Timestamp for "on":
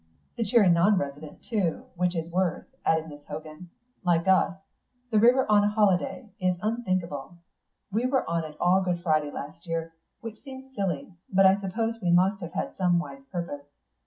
5.47-5.63, 8.27-8.43